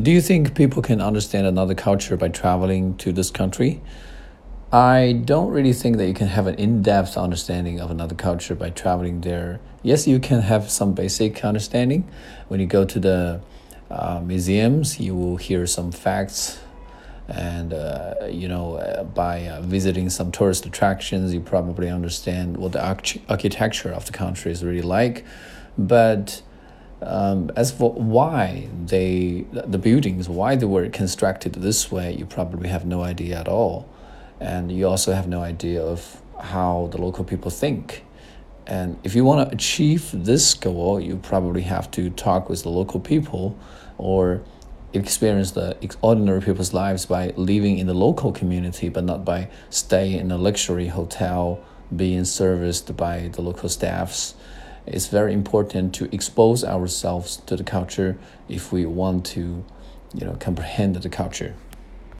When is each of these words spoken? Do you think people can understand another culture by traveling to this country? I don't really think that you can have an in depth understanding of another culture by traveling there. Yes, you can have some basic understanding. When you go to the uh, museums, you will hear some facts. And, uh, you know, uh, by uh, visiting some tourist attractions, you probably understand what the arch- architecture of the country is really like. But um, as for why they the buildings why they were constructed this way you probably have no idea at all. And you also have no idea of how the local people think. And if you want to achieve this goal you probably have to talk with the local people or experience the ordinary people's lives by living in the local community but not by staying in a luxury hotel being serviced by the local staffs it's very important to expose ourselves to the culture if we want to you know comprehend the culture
Do 0.00 0.10
you 0.10 0.20
think 0.20 0.54
people 0.54 0.82
can 0.82 1.00
understand 1.00 1.46
another 1.46 1.74
culture 1.74 2.18
by 2.18 2.28
traveling 2.28 2.98
to 2.98 3.12
this 3.12 3.30
country? 3.30 3.80
I 4.70 5.22
don't 5.24 5.48
really 5.48 5.72
think 5.72 5.96
that 5.96 6.06
you 6.06 6.12
can 6.12 6.26
have 6.26 6.46
an 6.46 6.56
in 6.56 6.82
depth 6.82 7.16
understanding 7.16 7.80
of 7.80 7.90
another 7.90 8.14
culture 8.14 8.54
by 8.54 8.68
traveling 8.68 9.22
there. 9.22 9.58
Yes, 9.82 10.06
you 10.06 10.18
can 10.18 10.42
have 10.42 10.70
some 10.70 10.92
basic 10.92 11.42
understanding. 11.42 12.06
When 12.48 12.60
you 12.60 12.66
go 12.66 12.84
to 12.84 13.00
the 13.00 13.40
uh, 13.90 14.20
museums, 14.22 15.00
you 15.00 15.14
will 15.14 15.38
hear 15.38 15.66
some 15.66 15.92
facts. 15.92 16.58
And, 17.26 17.72
uh, 17.72 18.26
you 18.28 18.48
know, 18.48 18.74
uh, 18.74 19.04
by 19.04 19.46
uh, 19.48 19.62
visiting 19.62 20.10
some 20.10 20.30
tourist 20.30 20.66
attractions, 20.66 21.32
you 21.32 21.40
probably 21.40 21.88
understand 21.88 22.58
what 22.58 22.72
the 22.72 22.86
arch- 22.86 23.18
architecture 23.30 23.92
of 23.92 24.04
the 24.04 24.12
country 24.12 24.52
is 24.52 24.62
really 24.62 24.82
like. 24.82 25.24
But 25.78 26.42
um, 27.02 27.50
as 27.56 27.70
for 27.70 27.92
why 27.92 28.68
they 28.86 29.44
the 29.52 29.78
buildings 29.78 30.28
why 30.28 30.56
they 30.56 30.66
were 30.66 30.88
constructed 30.88 31.52
this 31.54 31.90
way 31.92 32.14
you 32.14 32.24
probably 32.24 32.68
have 32.68 32.86
no 32.86 33.02
idea 33.02 33.38
at 33.38 33.48
all. 33.48 33.88
And 34.40 34.70
you 34.70 34.86
also 34.86 35.12
have 35.14 35.28
no 35.28 35.40
idea 35.40 35.82
of 35.82 36.20
how 36.38 36.88
the 36.92 37.00
local 37.00 37.24
people 37.24 37.50
think. 37.50 38.04
And 38.66 38.98
if 39.02 39.14
you 39.14 39.24
want 39.24 39.48
to 39.48 39.54
achieve 39.54 40.10
this 40.12 40.54
goal 40.54 41.00
you 41.00 41.16
probably 41.16 41.62
have 41.62 41.90
to 41.92 42.10
talk 42.10 42.48
with 42.48 42.62
the 42.62 42.70
local 42.70 43.00
people 43.00 43.58
or 43.98 44.42
experience 44.92 45.50
the 45.50 45.76
ordinary 46.00 46.40
people's 46.40 46.72
lives 46.72 47.04
by 47.06 47.32
living 47.36 47.78
in 47.78 47.86
the 47.86 47.94
local 47.94 48.32
community 48.32 48.88
but 48.88 49.04
not 49.04 49.24
by 49.24 49.48
staying 49.68 50.18
in 50.18 50.30
a 50.30 50.38
luxury 50.38 50.88
hotel 50.88 51.62
being 51.94 52.24
serviced 52.24 52.96
by 52.96 53.28
the 53.34 53.42
local 53.42 53.68
staffs 53.68 54.34
it's 54.86 55.08
very 55.08 55.32
important 55.32 55.94
to 55.94 56.14
expose 56.14 56.64
ourselves 56.64 57.38
to 57.46 57.56
the 57.56 57.64
culture 57.64 58.16
if 58.48 58.72
we 58.72 58.86
want 58.86 59.26
to 59.26 59.64
you 60.14 60.24
know 60.24 60.36
comprehend 60.38 60.96
the 60.96 61.08
culture 61.08 61.54